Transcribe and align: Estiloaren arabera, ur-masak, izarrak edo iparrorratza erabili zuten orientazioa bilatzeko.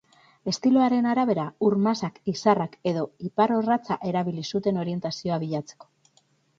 Estiloaren 0.51 1.07
arabera, 1.09 1.43
ur-masak, 1.67 2.17
izarrak 2.35 2.75
edo 2.95 3.05
iparrorratza 3.31 4.01
erabili 4.15 4.51
zuten 4.53 4.85
orientazioa 4.87 5.43
bilatzeko. 5.49 5.97